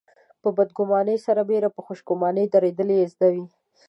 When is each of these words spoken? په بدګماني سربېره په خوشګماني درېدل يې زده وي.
په 0.41 0.49
بدګماني 0.57 1.17
سربېره 1.25 1.69
په 1.75 1.79
خوشګماني 1.85 2.45
درېدل 2.53 2.89
يې 2.97 3.05
زده 3.13 3.27
وي. 3.33 3.45